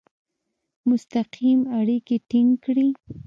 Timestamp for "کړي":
2.63-2.87